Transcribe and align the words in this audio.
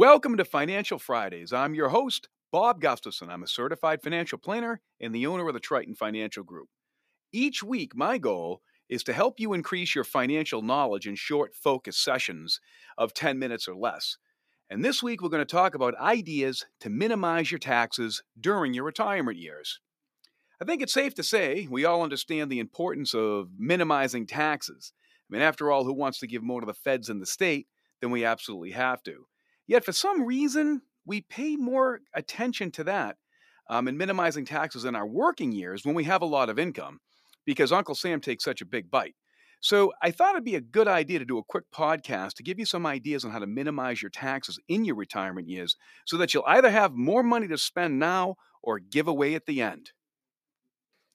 Welcome 0.00 0.38
to 0.38 0.46
Financial 0.46 0.98
Fridays. 0.98 1.52
I'm 1.52 1.74
your 1.74 1.90
host, 1.90 2.30
Bob 2.50 2.80
Gustafson. 2.80 3.28
I'm 3.28 3.42
a 3.42 3.46
certified 3.46 4.00
financial 4.00 4.38
planner 4.38 4.80
and 4.98 5.14
the 5.14 5.26
owner 5.26 5.46
of 5.46 5.52
the 5.52 5.60
Triton 5.60 5.94
Financial 5.94 6.42
Group. 6.42 6.70
Each 7.34 7.62
week, 7.62 7.94
my 7.94 8.16
goal 8.16 8.62
is 8.88 9.02
to 9.02 9.12
help 9.12 9.38
you 9.38 9.52
increase 9.52 9.94
your 9.94 10.04
financial 10.04 10.62
knowledge 10.62 11.06
in 11.06 11.16
short, 11.16 11.54
focused 11.54 12.02
sessions 12.02 12.60
of 12.96 13.12
10 13.12 13.38
minutes 13.38 13.68
or 13.68 13.76
less. 13.76 14.16
And 14.70 14.82
this 14.82 15.02
week, 15.02 15.20
we're 15.20 15.28
going 15.28 15.44
to 15.44 15.44
talk 15.44 15.74
about 15.74 15.94
ideas 16.00 16.64
to 16.80 16.88
minimize 16.88 17.52
your 17.52 17.58
taxes 17.58 18.22
during 18.40 18.72
your 18.72 18.84
retirement 18.84 19.36
years. 19.36 19.80
I 20.62 20.64
think 20.64 20.80
it's 20.80 20.94
safe 20.94 21.14
to 21.16 21.22
say 21.22 21.68
we 21.70 21.84
all 21.84 22.02
understand 22.02 22.50
the 22.50 22.58
importance 22.58 23.12
of 23.12 23.50
minimizing 23.58 24.26
taxes. 24.26 24.94
I 25.30 25.34
mean, 25.34 25.42
after 25.42 25.70
all, 25.70 25.84
who 25.84 25.92
wants 25.92 26.20
to 26.20 26.26
give 26.26 26.42
more 26.42 26.60
to 26.60 26.66
the 26.66 26.72
feds 26.72 27.10
and 27.10 27.20
the 27.20 27.26
state 27.26 27.66
than 28.00 28.10
we 28.10 28.24
absolutely 28.24 28.70
have 28.70 29.02
to? 29.02 29.26
Yet, 29.70 29.84
for 29.84 29.92
some 29.92 30.26
reason, 30.26 30.82
we 31.06 31.20
pay 31.20 31.54
more 31.54 32.00
attention 32.12 32.72
to 32.72 32.82
that 32.84 33.18
um, 33.68 33.86
and 33.86 33.96
minimizing 33.96 34.44
taxes 34.44 34.84
in 34.84 34.96
our 34.96 35.06
working 35.06 35.52
years 35.52 35.84
when 35.84 35.94
we 35.94 36.02
have 36.02 36.22
a 36.22 36.26
lot 36.26 36.48
of 36.48 36.58
income 36.58 36.98
because 37.46 37.70
Uncle 37.70 37.94
Sam 37.94 38.20
takes 38.20 38.42
such 38.42 38.60
a 38.60 38.66
big 38.66 38.90
bite. 38.90 39.14
So, 39.60 39.92
I 40.02 40.10
thought 40.10 40.34
it'd 40.34 40.42
be 40.42 40.56
a 40.56 40.60
good 40.60 40.88
idea 40.88 41.20
to 41.20 41.24
do 41.24 41.38
a 41.38 41.44
quick 41.44 41.66
podcast 41.72 42.32
to 42.34 42.42
give 42.42 42.58
you 42.58 42.64
some 42.64 42.84
ideas 42.84 43.24
on 43.24 43.30
how 43.30 43.38
to 43.38 43.46
minimize 43.46 44.02
your 44.02 44.10
taxes 44.10 44.58
in 44.66 44.84
your 44.84 44.96
retirement 44.96 45.48
years 45.48 45.76
so 46.04 46.16
that 46.16 46.34
you'll 46.34 46.42
either 46.48 46.70
have 46.70 46.94
more 46.94 47.22
money 47.22 47.46
to 47.46 47.56
spend 47.56 48.00
now 48.00 48.34
or 48.64 48.80
give 48.80 49.06
away 49.06 49.36
at 49.36 49.46
the 49.46 49.62
end. 49.62 49.92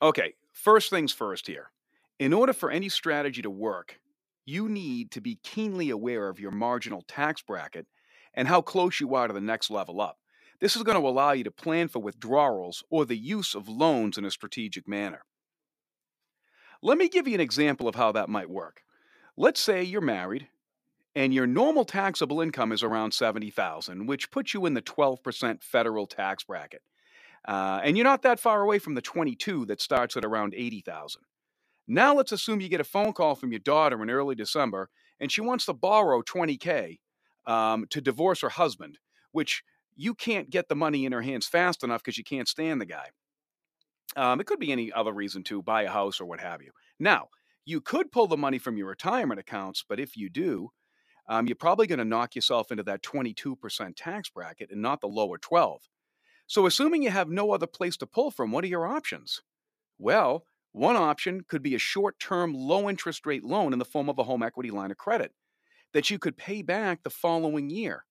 Okay, 0.00 0.34
first 0.52 0.88
things 0.90 1.12
first 1.12 1.48
here. 1.48 1.72
In 2.20 2.32
order 2.32 2.52
for 2.52 2.70
any 2.70 2.90
strategy 2.90 3.42
to 3.42 3.50
work, 3.50 3.98
you 4.44 4.68
need 4.68 5.10
to 5.10 5.20
be 5.20 5.40
keenly 5.42 5.90
aware 5.90 6.28
of 6.28 6.38
your 6.38 6.52
marginal 6.52 7.02
tax 7.08 7.42
bracket 7.42 7.88
and 8.36 8.46
how 8.46 8.60
close 8.60 9.00
you 9.00 9.14
are 9.14 9.26
to 9.26 9.32
the 9.34 9.40
next 9.40 9.70
level 9.70 10.00
up. 10.00 10.18
This 10.60 10.76
is 10.76 10.82
going 10.82 11.00
to 11.00 11.06
allow 11.06 11.32
you 11.32 11.44
to 11.44 11.50
plan 11.50 11.88
for 11.88 12.00
withdrawals 12.00 12.84
or 12.90 13.04
the 13.04 13.16
use 13.16 13.54
of 13.54 13.68
loans 13.68 14.16
in 14.16 14.24
a 14.24 14.30
strategic 14.30 14.86
manner. 14.86 15.22
Let 16.82 16.98
me 16.98 17.08
give 17.08 17.26
you 17.26 17.34
an 17.34 17.40
example 17.40 17.88
of 17.88 17.94
how 17.94 18.12
that 18.12 18.28
might 18.28 18.50
work. 18.50 18.82
Let's 19.36 19.60
say 19.60 19.82
you're 19.82 20.00
married 20.00 20.48
and 21.14 21.32
your 21.32 21.46
normal 21.46 21.84
taxable 21.84 22.40
income 22.40 22.72
is 22.72 22.82
around 22.82 23.12
70,000, 23.12 24.06
which 24.06 24.30
puts 24.30 24.54
you 24.54 24.66
in 24.66 24.74
the 24.74 24.82
12% 24.82 25.62
federal 25.62 26.06
tax 26.06 26.44
bracket. 26.44 26.82
Uh, 27.46 27.80
and 27.82 27.96
you're 27.96 28.04
not 28.04 28.22
that 28.22 28.40
far 28.40 28.62
away 28.62 28.78
from 28.78 28.94
the 28.94 29.02
22 29.02 29.66
that 29.66 29.80
starts 29.80 30.16
at 30.16 30.24
around 30.24 30.54
80,000. 30.54 31.22
Now 31.86 32.14
let's 32.14 32.32
assume 32.32 32.60
you 32.60 32.68
get 32.68 32.80
a 32.80 32.84
phone 32.84 33.12
call 33.12 33.34
from 33.34 33.52
your 33.52 33.60
daughter 33.60 34.02
in 34.02 34.10
early 34.10 34.34
December 34.34 34.90
and 35.20 35.30
she 35.30 35.40
wants 35.40 35.66
to 35.66 35.72
borrow 35.72 36.22
20K 36.22 36.98
um, 37.46 37.86
to 37.90 38.00
divorce 38.00 38.40
her 38.40 38.48
husband, 38.48 38.98
which 39.32 39.62
you 39.94 40.14
can't 40.14 40.50
get 40.50 40.68
the 40.68 40.76
money 40.76 41.04
in 41.04 41.12
her 41.12 41.22
hands 41.22 41.46
fast 41.46 41.82
enough 41.82 42.02
because 42.02 42.18
you 42.18 42.24
can't 42.24 42.48
stand 42.48 42.80
the 42.80 42.86
guy. 42.86 43.08
Um, 44.14 44.40
it 44.40 44.46
could 44.46 44.60
be 44.60 44.72
any 44.72 44.92
other 44.92 45.12
reason 45.12 45.42
to 45.44 45.62
buy 45.62 45.82
a 45.82 45.90
house 45.90 46.20
or 46.20 46.26
what 46.26 46.40
have 46.40 46.62
you. 46.62 46.70
Now, 46.98 47.28
you 47.64 47.80
could 47.80 48.12
pull 48.12 48.26
the 48.26 48.36
money 48.36 48.58
from 48.58 48.76
your 48.76 48.88
retirement 48.88 49.40
accounts, 49.40 49.84
but 49.86 49.98
if 49.98 50.16
you 50.16 50.30
do, 50.30 50.70
um, 51.28 51.46
you're 51.46 51.56
probably 51.56 51.86
going 51.86 51.98
to 51.98 52.04
knock 52.04 52.36
yourself 52.36 52.70
into 52.70 52.84
that 52.84 53.02
22% 53.02 53.92
tax 53.96 54.30
bracket 54.30 54.70
and 54.70 54.80
not 54.80 55.00
the 55.00 55.08
lower 55.08 55.38
12. 55.38 55.82
So, 56.46 56.66
assuming 56.66 57.02
you 57.02 57.10
have 57.10 57.28
no 57.28 57.50
other 57.50 57.66
place 57.66 57.96
to 57.96 58.06
pull 58.06 58.30
from, 58.30 58.52
what 58.52 58.62
are 58.62 58.68
your 58.68 58.86
options? 58.86 59.42
Well, 59.98 60.44
one 60.70 60.94
option 60.94 61.40
could 61.48 61.62
be 61.62 61.74
a 61.74 61.78
short 61.78 62.20
term, 62.20 62.54
low 62.54 62.88
interest 62.88 63.26
rate 63.26 63.42
loan 63.42 63.72
in 63.72 63.80
the 63.80 63.84
form 63.84 64.08
of 64.08 64.18
a 64.18 64.24
home 64.24 64.44
equity 64.44 64.70
line 64.70 64.92
of 64.92 64.96
credit 64.96 65.32
that 65.92 66.10
you 66.10 66.18
could 66.18 66.36
pay 66.36 66.62
back 66.62 67.02
the 67.02 67.10
following 67.10 67.70
year. 67.70 68.04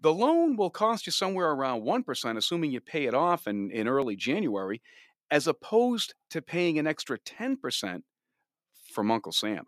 The 0.00 0.12
loan 0.12 0.56
will 0.56 0.70
cost 0.70 1.06
you 1.06 1.12
somewhere 1.12 1.50
around 1.50 1.82
1%, 1.82 2.36
assuming 2.36 2.72
you 2.72 2.80
pay 2.80 3.04
it 3.04 3.14
off 3.14 3.46
in, 3.46 3.70
in 3.70 3.86
early 3.86 4.16
January, 4.16 4.82
as 5.30 5.46
opposed 5.46 6.14
to 6.30 6.42
paying 6.42 6.78
an 6.78 6.86
extra 6.86 7.18
10% 7.18 8.02
from 8.92 9.10
Uncle 9.10 9.32
Sam. 9.32 9.64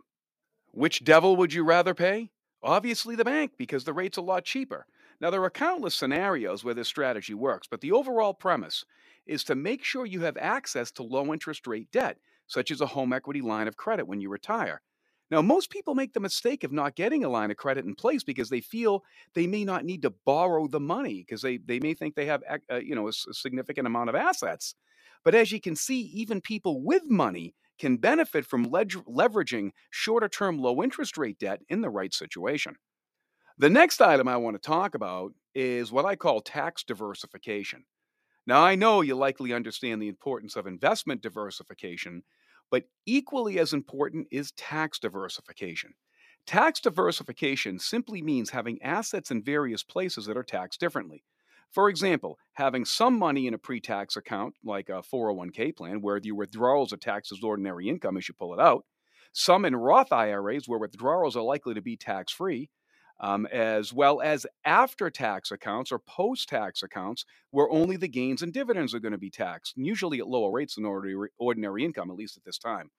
Which 0.72 1.04
devil 1.04 1.36
would 1.36 1.52
you 1.52 1.64
rather 1.64 1.94
pay? 1.94 2.30
Obviously, 2.62 3.14
the 3.14 3.24
bank, 3.24 3.52
because 3.56 3.84
the 3.84 3.92
rate's 3.92 4.18
a 4.18 4.22
lot 4.22 4.44
cheaper. 4.44 4.86
Now, 5.20 5.30
there 5.30 5.44
are 5.44 5.50
countless 5.50 5.94
scenarios 5.94 6.64
where 6.64 6.74
this 6.74 6.88
strategy 6.88 7.34
works, 7.34 7.68
but 7.70 7.80
the 7.80 7.92
overall 7.92 8.34
premise 8.34 8.84
is 9.26 9.44
to 9.44 9.54
make 9.54 9.84
sure 9.84 10.04
you 10.04 10.22
have 10.22 10.36
access 10.36 10.90
to 10.92 11.02
low 11.02 11.32
interest 11.32 11.66
rate 11.66 11.90
debt, 11.92 12.18
such 12.46 12.70
as 12.70 12.80
a 12.80 12.86
home 12.86 13.12
equity 13.12 13.40
line 13.40 13.68
of 13.68 13.76
credit 13.76 14.06
when 14.06 14.20
you 14.20 14.28
retire. 14.28 14.82
Now, 15.30 15.40
most 15.42 15.70
people 15.70 15.94
make 15.94 16.12
the 16.12 16.20
mistake 16.20 16.64
of 16.64 16.72
not 16.72 16.96
getting 16.96 17.24
a 17.24 17.28
line 17.28 17.50
of 17.50 17.56
credit 17.56 17.84
in 17.86 17.94
place 17.94 18.22
because 18.22 18.50
they 18.50 18.60
feel 18.60 19.02
they 19.34 19.46
may 19.46 19.64
not 19.64 19.84
need 19.84 20.02
to 20.02 20.14
borrow 20.24 20.66
the 20.66 20.80
money 20.80 21.24
because 21.26 21.42
they, 21.42 21.56
they 21.56 21.80
may 21.80 21.94
think 21.94 22.14
they 22.14 22.26
have 22.26 22.42
uh, 22.70 22.76
you 22.76 22.94
know 22.94 23.06
a, 23.06 23.10
a 23.10 23.34
significant 23.34 23.86
amount 23.86 24.10
of 24.10 24.14
assets. 24.14 24.74
But 25.24 25.34
as 25.34 25.50
you 25.50 25.60
can 25.60 25.76
see, 25.76 26.00
even 26.14 26.40
people 26.40 26.82
with 26.82 27.02
money 27.08 27.54
can 27.78 27.96
benefit 27.96 28.46
from 28.46 28.66
leveraging 28.66 29.70
shorter 29.90 30.28
term 30.28 30.58
low 30.58 30.82
interest 30.82 31.16
rate 31.16 31.38
debt 31.38 31.60
in 31.68 31.80
the 31.80 31.90
right 31.90 32.12
situation. 32.12 32.76
The 33.58 33.70
next 33.70 34.00
item 34.00 34.28
I 34.28 34.36
want 34.36 34.56
to 34.56 34.66
talk 34.66 34.94
about 34.94 35.32
is 35.54 35.92
what 35.92 36.04
I 36.04 36.16
call 36.16 36.40
tax 36.40 36.84
diversification. 36.84 37.84
Now, 38.46 38.62
I 38.62 38.74
know 38.74 39.00
you 39.00 39.14
likely 39.14 39.52
understand 39.52 40.02
the 40.02 40.08
importance 40.08 40.56
of 40.56 40.66
investment 40.66 41.22
diversification, 41.22 42.24
but 42.70 42.84
equally 43.06 43.58
as 43.58 43.72
important 43.72 44.28
is 44.30 44.52
tax 44.52 44.98
diversification. 44.98 45.94
Tax 46.46 46.80
diversification 46.80 47.78
simply 47.78 48.20
means 48.20 48.50
having 48.50 48.82
assets 48.82 49.30
in 49.30 49.42
various 49.42 49.82
places 49.82 50.26
that 50.26 50.36
are 50.36 50.42
taxed 50.42 50.78
differently. 50.80 51.24
For 51.70 51.88
example, 51.88 52.38
having 52.52 52.84
some 52.84 53.18
money 53.18 53.46
in 53.46 53.54
a 53.54 53.58
pre 53.58 53.80
tax 53.80 54.16
account, 54.16 54.54
like 54.62 54.88
a 54.88 55.02
401k 55.02 55.74
plan, 55.76 56.02
where 56.02 56.20
your 56.22 56.36
withdrawals 56.36 56.92
are 56.92 56.98
taxed 56.98 57.32
as 57.32 57.42
ordinary 57.42 57.88
income 57.88 58.16
as 58.16 58.28
you 58.28 58.34
pull 58.34 58.54
it 58.54 58.60
out, 58.60 58.84
some 59.32 59.64
in 59.64 59.74
Roth 59.74 60.12
IRAs, 60.12 60.68
where 60.68 60.78
withdrawals 60.78 61.36
are 61.36 61.42
likely 61.42 61.74
to 61.74 61.82
be 61.82 61.96
tax 61.96 62.32
free, 62.32 62.70
um, 63.24 63.46
as 63.46 63.90
well 63.90 64.20
as 64.20 64.46
after 64.66 65.08
tax 65.08 65.50
accounts 65.50 65.90
or 65.90 65.98
post 65.98 66.46
tax 66.46 66.82
accounts 66.82 67.24
where 67.52 67.70
only 67.70 67.96
the 67.96 68.06
gains 68.06 68.42
and 68.42 68.52
dividends 68.52 68.92
are 68.94 69.00
going 69.00 69.12
to 69.12 69.18
be 69.18 69.30
taxed, 69.30 69.72
usually 69.78 70.18
at 70.18 70.28
lower 70.28 70.52
rates 70.52 70.74
than 70.74 70.84
ordinary, 70.84 71.30
ordinary 71.38 71.84
income, 71.86 72.10
at 72.10 72.16
least 72.16 72.36
at 72.36 72.44
this 72.44 72.58
time. 72.58 72.90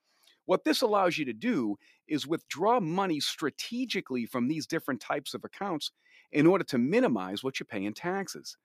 What 0.48 0.64
this 0.64 0.82
allows 0.82 1.20
you 1.20 1.26
to 1.26 1.34
do 1.34 1.76
is 2.08 2.26
withdraw 2.26 2.80
money 2.80 3.20
strategically 3.20 4.26
from 4.26 4.48
these 4.48 4.66
different 4.66 5.00
types 5.00 5.36
of 5.36 5.44
accounts 5.44 5.92
in 6.32 6.48
order 6.48 6.64
to 6.64 6.80
minimize 6.80 7.44
what 7.44 7.60
you 7.60 7.66
pay 7.68 7.86
in 7.86 7.94
taxes. 7.94 8.58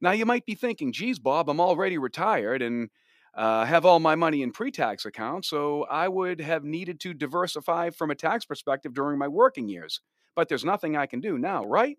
Now, 0.00 0.10
you 0.10 0.26
might 0.26 0.44
be 0.44 0.56
thinking, 0.56 0.92
geez, 0.92 1.20
Bob, 1.20 1.48
I'm 1.48 1.60
already 1.60 1.98
retired 1.98 2.62
and 2.62 2.90
uh, 3.36 3.64
have 3.64 3.84
all 3.84 4.00
my 4.00 4.14
money 4.16 4.42
in 4.42 4.50
pre 4.50 4.70
tax 4.70 5.04
accounts, 5.04 5.48
so 5.48 5.84
I 5.84 6.08
would 6.08 6.40
have 6.40 6.64
needed 6.64 6.98
to 7.00 7.14
diversify 7.14 7.90
from 7.90 8.10
a 8.10 8.14
tax 8.14 8.44
perspective 8.44 8.94
during 8.94 9.18
my 9.18 9.28
working 9.28 9.68
years 9.68 10.00
but 10.36 10.48
there's 10.48 10.64
nothing 10.64 10.96
I 10.96 11.06
can 11.06 11.20
do 11.20 11.38
now, 11.38 11.64
right? 11.64 11.96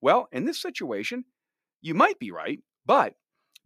Well, 0.00 0.28
in 0.32 0.46
this 0.46 0.62
situation, 0.62 1.24
you 1.82 1.92
might 1.92 2.18
be 2.18 2.30
right, 2.30 2.60
but 2.86 3.14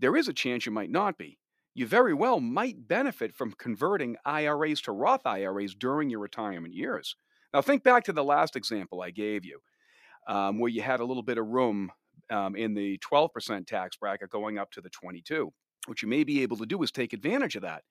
there 0.01 0.17
is 0.17 0.27
a 0.27 0.33
chance 0.33 0.67
you 0.67 0.73
might 0.73 0.91
not 0.91 1.17
be. 1.19 1.39
You 1.75 1.87
very 1.87 2.15
well 2.15 2.41
might 2.41 2.89
benefit 2.89 3.35
from 3.35 3.53
converting 3.53 4.17
IRAs 4.25 4.81
to 4.83 4.93
Roth 4.93 5.27
IRAs 5.27 5.75
during 5.75 6.09
your 6.09 6.21
retirement 6.21 6.75
years. 6.75 7.15
Now, 7.53 7.61
think 7.61 7.85
back 7.85 8.05
to 8.05 8.13
the 8.13 8.25
last 8.25 8.57
example 8.57 9.03
I 9.03 9.11
gave 9.11 9.45
you, 9.45 9.61
um, 10.27 10.59
where 10.59 10.71
you 10.71 10.83
had 10.83 11.01
a 11.01 11.05
little 11.05 11.23
bit 11.23 11.39
of 11.39 11.47
room 11.47 11.93
um, 12.31 12.57
in 12.57 12.75
the 12.75 12.99
12% 12.99 13.67
tax 13.67 13.97
bracket 13.97 14.31
going 14.31 14.59
up 14.59 14.71
to 14.73 14.81
the 14.81 14.91
22. 14.91 15.53
What 15.87 16.03
you 16.03 16.09
may 16.09 16.25
be 16.25 16.43
able 16.43 16.57
to 16.59 16.67
do 16.67 16.83
is 16.83 16.91
take 16.91 17.13
advantage 17.13 17.57
of 17.57 17.63
that 17.63 17.83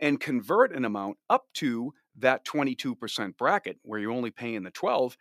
and 0.00 0.20
convert 0.20 0.72
an 0.72 0.84
amount 0.84 1.18
up 1.28 1.46
to 1.54 1.92
that 2.16 2.44
22% 2.44 3.36
bracket 3.36 3.78
where 3.82 3.98
you're 3.98 4.12
only 4.12 4.30
paying 4.30 4.62
the 4.62 4.70
12 4.70 5.16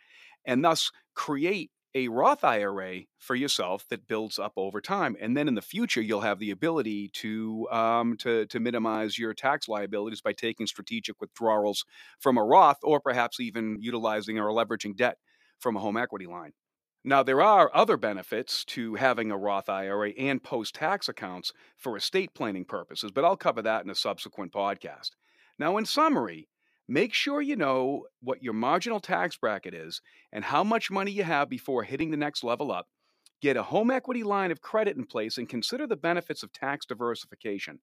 and 0.45 0.63
thus 0.63 0.91
create 1.13 1.71
a 1.95 2.09
Roth 2.09 2.43
IRA 2.43 3.01
for 3.17 3.33
yourself 3.33 3.87
that 3.89 4.07
builds 4.07 4.37
up 4.37 4.53
over 4.55 4.81
time. 4.81 5.15
And 5.19 5.35
then 5.35 5.47
in 5.47 5.55
the 5.55 5.61
future, 5.61 6.01
you'll 6.01 6.21
have 6.21 6.37
the 6.37 6.51
ability 6.51 7.09
to 7.13 7.67
um, 7.71 8.17
to, 8.17 8.45
to 8.47 8.59
minimize 8.59 9.17
your 9.17 9.33
tax 9.33 9.67
liabilities 9.67 10.21
by 10.21 10.33
taking 10.33 10.67
strategic 10.67 11.19
withdrawals 11.19 11.85
from 12.19 12.37
a 12.37 12.43
Roth, 12.43 12.77
or 12.83 12.99
perhaps 12.99 13.39
even 13.39 13.77
utilizing 13.79 14.37
or 14.37 14.51
leveraging 14.51 14.95
debt 14.95 15.17
from 15.59 15.75
a 15.75 15.79
home 15.79 15.97
equity 15.97 16.27
line. 16.27 16.51
Now, 17.07 17.23
there 17.23 17.41
are 17.41 17.71
other 17.73 17.95
benefits 17.97 18.65
to 18.65 18.95
having 18.95 19.31
a 19.31 19.37
Roth 19.37 19.69
IRA 19.69 20.09
and 20.17 20.43
post 20.43 20.75
tax 20.75 21.07
accounts 21.07 21.53
for 21.77 21.95
estate 21.95 22.33
planning 22.33 22.65
purposes, 22.65 23.11
but 23.11 23.23
I'll 23.23 23.37
cover 23.37 23.61
that 23.61 23.83
in 23.83 23.89
a 23.89 23.95
subsequent 23.95 24.51
podcast. 24.51 25.11
Now, 25.57 25.77
in 25.77 25.85
summary, 25.85 26.49
Make 26.89 27.13
sure 27.13 27.41
you 27.41 27.57
know 27.57 28.05
what 28.21 28.41
your 28.41 28.53
marginal 28.53 29.01
tax 29.01 29.35
bracket 29.35 29.73
is 29.73 30.01
and 30.31 30.45
how 30.45 30.63
much 30.63 30.89
money 30.89 31.11
you 31.11 31.23
have 31.23 31.49
before 31.49 31.83
hitting 31.83 32.11
the 32.11 32.17
next 32.17 32.45
level 32.45 32.71
up. 32.71 32.87
Get 33.41 33.57
a 33.57 33.63
home 33.63 33.91
equity 33.91 34.23
line 34.23 34.51
of 34.51 34.61
credit 34.61 34.95
in 34.95 35.05
place 35.05 35.37
and 35.37 35.49
consider 35.49 35.85
the 35.85 35.97
benefits 35.97 36.43
of 36.43 36.53
tax 36.53 36.85
diversification. 36.85 37.79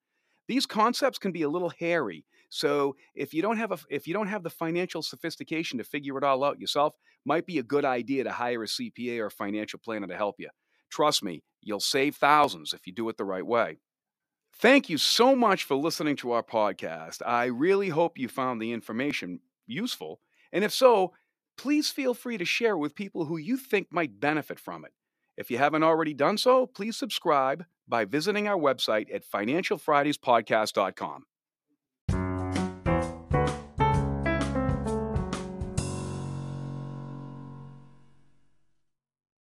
These 0.49 0.65
concepts 0.65 1.19
can 1.19 1.33
be 1.33 1.43
a 1.43 1.51
little 1.51 1.69
hairy, 1.69 2.25
so 2.55 2.95
if 3.17 3.35
you 3.35 3.43
don't 3.43 3.57
have 3.57 3.73
a 3.73 3.79
if 3.91 4.07
you 4.07 4.15
don't 4.15 4.29
have 4.29 4.45
the 4.45 4.49
financial 4.49 5.03
sophistication 5.03 5.77
to 5.79 5.85
figure 5.85 6.17
it 6.17 6.23
all 6.23 6.45
out 6.45 6.61
yourself, 6.61 6.95
might 7.25 7.47
be 7.47 7.59
a 7.59 7.65
good 7.65 7.85
idea 7.85 8.23
to 8.23 8.31
hire 8.31 8.63
a 8.63 8.67
CPA 8.67 9.19
or 9.19 9.27
a 9.27 9.31
financial 9.33 9.81
planner 9.81 10.07
to 10.07 10.17
help 10.17 10.37
you. 10.39 10.51
Trust 10.89 11.25
me, 11.25 11.43
you'll 11.63 11.81
save 11.81 12.15
thousands 12.15 12.73
if 12.73 12.87
you 12.87 12.93
do 12.93 13.09
it 13.09 13.17
the 13.17 13.25
right 13.25 13.45
way. 13.45 13.81
Thank 14.57 14.89
you 14.89 14.99
so 14.99 15.35
much 15.35 15.65
for 15.65 15.75
listening 15.75 16.15
to 16.19 16.31
our 16.31 16.45
podcast. 16.45 17.23
I 17.27 17.47
really 17.47 17.89
hope 17.89 18.19
you 18.19 18.29
found 18.29 18.63
the 18.63 18.71
information 18.71 19.41
useful, 19.67 20.21
and 20.53 20.63
if 20.63 20.73
so, 20.73 21.13
please 21.59 21.91
feel 21.91 22.15
free 22.15 22.39
to 22.39 22.45
share 22.45 22.79
with 22.79 22.95
people 22.95 23.25
who 23.25 23.37
you 23.37 23.57
think 23.57 23.89
might 23.91 24.21
benefit 24.21 24.61
from 24.61 24.85
it. 24.85 24.93
If 25.37 25.51
you 25.51 25.59
haven't 25.59 25.83
already 25.83 26.15
done 26.15 26.39
so, 26.39 26.67
please 26.67 26.97
subscribe 26.97 27.65
by 27.89 28.05
visiting 28.05 28.47
our 28.47 28.57
website 28.57 29.13
at 29.13 29.29
financialfridayspodcast.com. 29.29 31.25